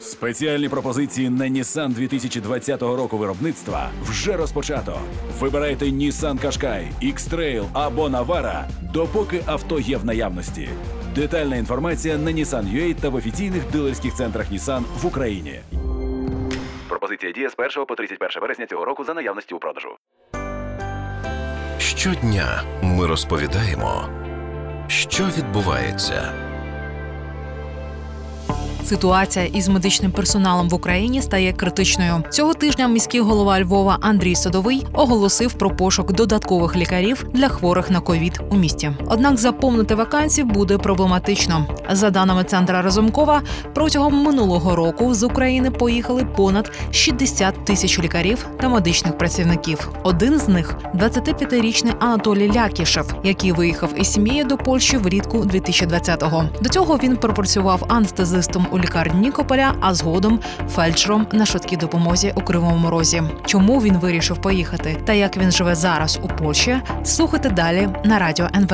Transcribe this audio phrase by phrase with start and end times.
[0.00, 5.00] Спеціальні пропозиції на Nissan 2020 року виробництва вже розпочато.
[5.40, 10.68] Вибирайте Nissan Qashqai, X-Trail або Navara, допоки авто є в наявності.
[11.14, 15.60] Детальна інформація на Nissan.ua та в офіційних дилерських центрах Nissan в Україні.
[16.88, 19.88] Пропозиція діє з 1 по 31 вересня цього року за наявності у продажу.
[21.78, 24.08] Щодня ми розповідаємо,
[24.88, 26.49] що відбувається.
[28.84, 32.22] Ситуація із медичним персоналом в Україні стає критичною.
[32.30, 38.00] Цього тижня міський голова Львова Андрій Садовий оголосив про пошук додаткових лікарів для хворих на
[38.00, 38.92] ковід у місті.
[39.06, 41.66] Однак заповнити вакансії буде проблематично.
[41.90, 43.42] За даними центра Разумкова,
[43.74, 49.90] протягом минулого року з України поїхали понад 60 тисяч лікарів та медичних працівників.
[50.02, 56.44] Один з них 25-річний Анатолій Лякішев, який виїхав із сім'єю до Польщі влітку 2020-го.
[56.62, 62.40] До цього він пропрацював анестезистом у лікарні Нікополя, а згодом фельдшером на швидкій допомозі у
[62.40, 63.22] Кривому Розі.
[63.46, 66.76] Чому він вирішив поїхати та як він живе зараз у Польщі?
[67.04, 68.72] Слухайте далі на радіо НВ.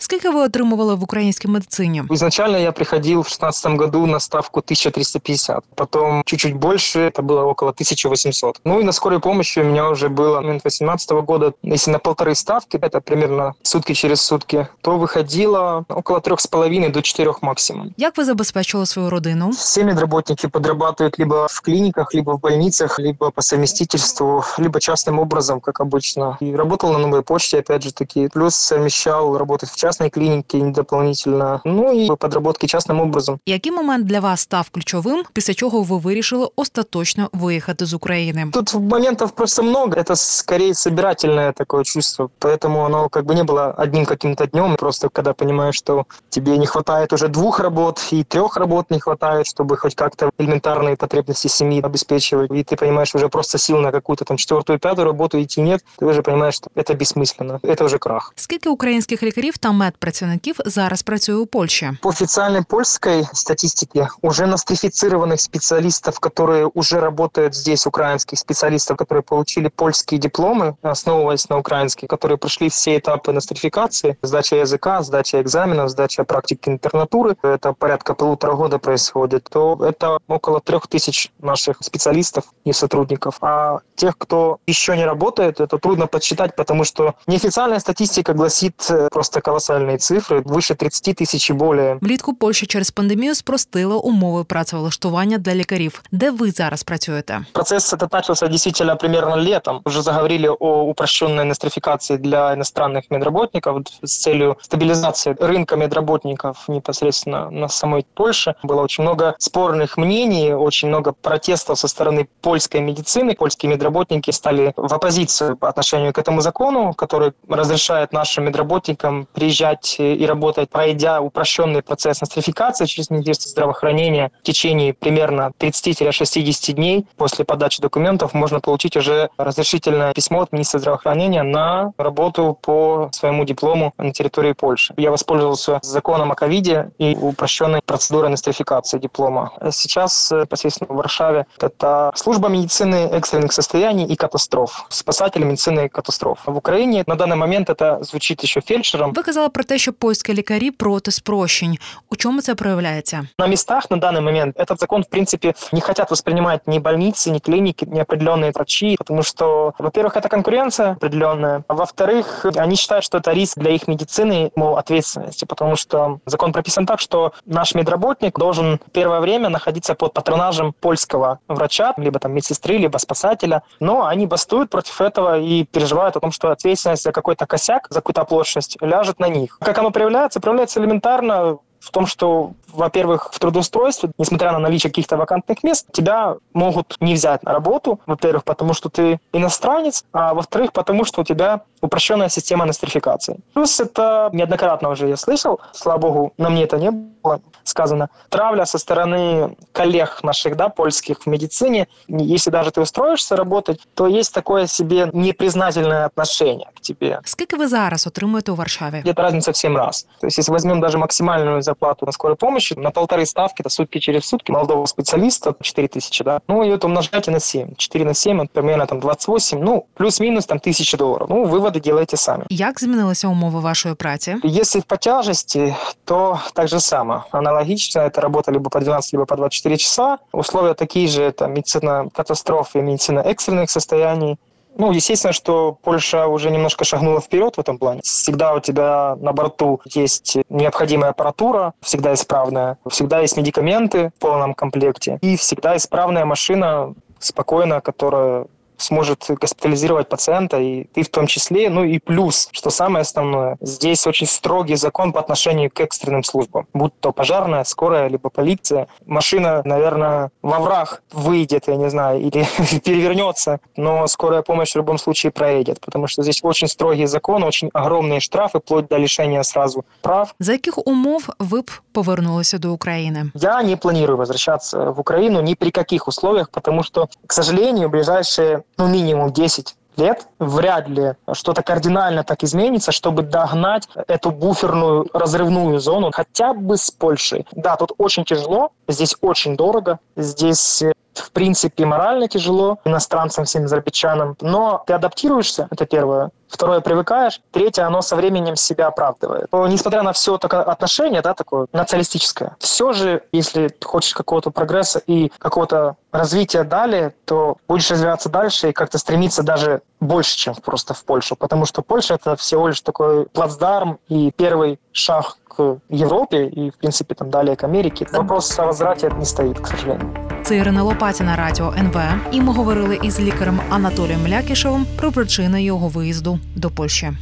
[0.00, 2.02] Скільки ви отримували в українській медицині?
[2.10, 7.70] Изначально я приходил в 2016 году на ставку 1350, потом чуть-чуть больше, это было около
[7.70, 8.60] 1800.
[8.64, 12.34] Ну и на скорой помощи у меня уже было момент 2018 года, если на полторы
[12.34, 17.94] ставки, это примерно сутки через сутки, то выходило около трех с половиной до четырех максимум.
[17.96, 19.50] Як ви забезпечили свою родину?
[19.50, 25.60] Все медработники подрабатывают либо в клиниках, либо в больницах, либо по совместительству, либо частным образом,
[25.60, 26.36] как обычно.
[26.40, 28.28] И работал на новой почте, опять же таки.
[28.28, 31.60] Плюс совмещал работать в частной клинике дополнительно.
[31.64, 33.38] Ну и подработки частным образом.
[33.46, 38.46] Який момент для вас став ключовим, після чого ви вирішили остаточно виїхати з України?
[38.52, 39.92] Тут моментов просто много.
[39.92, 42.30] Это скорее собирательное такое чувство.
[42.40, 44.76] Поэтому оно как бы не было одним каким-то днем.
[44.76, 49.46] Просто когда понимаешь, что тебе не хватает уже двух работ и трех работ не хватает,
[49.46, 52.50] чтобы хоть как-то элементарные потребности семьи обеспечивать.
[52.50, 55.84] И ты понимаешь, уже просто сил на какую-то там четвертую, пятую работу идти нет.
[55.98, 57.58] Ты уже понимаешь, что это бессмысленно.
[57.62, 58.32] Это уже крах.
[58.36, 61.92] Скільки українських лікарів та медпрацівників зараз працює у Польщі?
[62.02, 69.68] По официальной польской статистике уже нострифицированных специалистов, которые уже работают здесь, украинских специалистов, которые получили
[69.68, 76.24] польские дипломы, основываясь на украинских, которые прошли все этапы нострификации, сдача языка, сдача экзаменов, сдача
[76.24, 82.72] практики интернатуры, это порядка полутора года происходит, то это около трех тысяч наших специалистов и
[82.72, 83.36] сотрудников.
[83.40, 89.08] А тех, кто еще не работает, это трудно подсчитать, потому что неофициальная статистика гласит э,
[89.10, 91.98] просто колоссальные цифры, выше 30 тысяч и более.
[92.00, 96.02] Влітку Польща через пандемію спростила умови працевлаштування для лікарів.
[96.12, 97.40] Де ви зараз працюєте?
[97.52, 99.80] Процесс этот начался действительно примерно летом.
[99.84, 107.68] Уже заговорили о упрощенной нострификации для иностранных медработников с целью стабилизации рынка медработников непосредственно на
[107.68, 108.54] самой Польше.
[108.64, 113.34] Было очень много спорных мнений, очень много протестов со стороны польской медицины.
[113.34, 119.97] Польские медработники стали в оппозицию по отношению к этому закону, который разрешает нашим медработникам приезжать
[119.99, 127.43] и работать, пройдя упрощенный процесс нострификации через Министерство здравоохранения в течение примерно 30-60 дней после
[127.43, 133.93] подачи документов можно получить уже разрешительное письмо от министра здравоохранения на работу по своему диплому
[133.97, 134.93] на территории Польши.
[134.95, 139.51] Я воспользовался законом о ковиде и упрощенной процедурой нострификации диплома.
[139.71, 146.39] Сейчас э, непосредственно в Варшаве это служба медицины экстренных состояний и катастроф, спасатели медицины катастроф.
[146.45, 149.09] В Украине на данный момент это звучит еще фельдшером.
[149.09, 151.78] Ви казали про те, що польські лікарі проти спрощень.
[152.10, 153.28] У чому це проявляється?
[153.38, 157.38] На местах на данный момент этот закон, в принципе, не хотят воспринимать ни больницы, ни
[157.38, 163.18] клиники, ни определенные врачи, потому что, во-первых, это конкуренция определенная, а во-вторых, они считают, что
[163.18, 168.38] это риск для их медицины, мол, ответственности, потому что закон прописан так, что наш медработник
[168.38, 174.26] должен первое время находиться под патронажем польского врача, либо там медсестры, либо спасателя, но они
[174.26, 178.76] бастуют против этого и переживают о том, что ответственность за какой-то косяк, за какую-то оплошность
[178.80, 179.57] ляжет на них.
[179.59, 180.39] Как оно проявляется?
[180.39, 186.36] Проявляется элементарно в том, что, во-первых, в трудоустройстве, несмотря на наличие каких-то вакантных мест, тебя
[186.54, 191.24] могут не взять на работу, во-первых, потому что ты иностранец, а во-вторых, потому что у
[191.24, 193.38] тебя упрощенная система нострификации.
[193.54, 198.66] Плюс это неоднократно уже я слышал, слава богу, на мне это не было сказано, травля
[198.66, 204.34] со стороны коллег наших, да, польских в медицине, если даже ты устроишься работать, то есть
[204.34, 207.20] такое себе непризнательное отношение к тебе.
[207.24, 209.00] Скільки ви зараз отримуєте у Варшаві?
[209.00, 210.06] Где-то разница в 7 раз.
[210.20, 213.98] То есть если возьмем даже максимальную зарплату на скорой помощи на полторы ставки, это сутки
[213.98, 216.40] через сутки молодого специалиста 4 тысячи, да.
[216.48, 217.74] Ну, и это умножайте на 7.
[217.76, 221.28] 4 на 7, это примерно там 28, ну, плюс-минус там тысяча долларов.
[221.30, 222.44] Ну, выводы делайте сами.
[222.50, 224.36] Як змінилися умови вашої праці?
[224.44, 225.74] Если по тяжести,
[226.04, 227.20] то так же самое.
[227.30, 230.18] Аналогично, это работа либо по 12, либо по 24 часа.
[230.32, 234.36] Условия такие же, это медицина катастрофы, медицина экстренных состояний.
[234.77, 238.01] ну, естественно, что Польша уже немножко шагнула вперед в этом плане.
[238.03, 244.53] Всегда у тебя на борту есть необходимая аппаратура, всегда исправная, всегда есть медикаменты в полном
[244.53, 248.47] комплекте, и всегда исправная машина, спокойно, которая
[248.81, 251.69] сможет госпитализировать пациента, и ты в том числе.
[251.69, 256.67] Ну и плюс, что самое основное, здесь очень строгий закон по отношению к экстренным службам.
[256.73, 258.87] Будь то пожарная, скорая, либо полиция.
[259.05, 262.45] Машина, наверное, во враг выйдет, я не знаю, или
[262.83, 267.69] перевернется, но скорая помощь в любом случае проедет, потому что здесь очень строгий закон, очень
[267.73, 270.35] огромные штрафы, вплоть до лишения сразу прав.
[270.39, 273.31] За яких умов ви б повернулися до України?
[273.35, 278.63] Я не планирую возвращаться в Украину ни при каких условиях, потому что, к сожалению, ближайшие,
[278.81, 285.79] ну, минимум 10 лет вряд ли что-то кардинально так изменится, чтобы догнать эту буферную разрывную
[285.79, 287.45] зону хотя бы с Польшей.
[287.51, 293.65] Да, тут очень тяжело, здесь очень дорого, здесь э, в принципе морально тяжело иностранцам, всем
[293.65, 296.31] азербайджанам, но ты адаптируешься, это первое.
[296.51, 297.39] Второе, привыкаешь.
[297.51, 299.47] Третье, оно со временем себя оправдывает.
[299.53, 304.51] Но, несмотря на все такое отношение, да, такое националистическое, все же, если ты хочешь какого-то
[304.51, 310.55] прогресса и какого-то развития далее, то будешь развиваться дальше и как-то стремиться даже больше, чем
[310.55, 311.37] просто в Польшу.
[311.37, 316.75] Потому что Польша– это всего лишь такой плацдарм и первый шаг к Европе и, в
[316.75, 318.05] принципе, там далее к Америке.
[318.11, 320.30] Вопрос о возврате не стоит, к сожалению.
[320.50, 321.96] Це Ірина Лопатіна, радіо НВ.
[322.32, 327.12] І ми говорили із лікарем Анатолієм Млякішевим про причини його виїзду до Польщі.